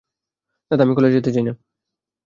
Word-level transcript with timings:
দাদা, 0.71 0.83
আমি 0.83 0.93
কলেজে 0.95 1.17
যেতে 1.17 1.31
চাই 1.35 1.43
না। 1.43 1.53